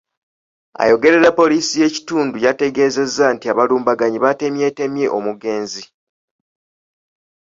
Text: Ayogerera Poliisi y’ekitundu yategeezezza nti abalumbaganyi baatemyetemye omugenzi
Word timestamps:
Ayogerera 0.81 1.29
Poliisi 1.39 1.73
y’ekitundu 1.81 2.35
yategeezezza 2.45 3.25
nti 3.35 3.45
abalumbaganyi 3.53 4.17
baatemyetemye 4.23 5.05
omugenzi 5.17 5.83